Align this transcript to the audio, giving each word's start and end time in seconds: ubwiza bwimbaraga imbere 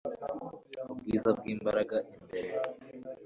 ubwiza 0.91 1.29
bwimbaraga 1.37 1.97
imbere 2.15 2.49